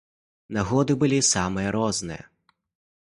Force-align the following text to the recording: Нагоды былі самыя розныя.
Нагоды 0.57 0.93
былі 1.03 1.19
самыя 1.33 1.75
розныя. 1.77 2.23